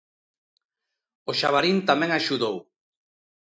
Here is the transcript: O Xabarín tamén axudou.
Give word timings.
O 1.29 1.31
Xabarín 1.39 1.77
tamén 1.89 2.11
axudou. 2.11 2.55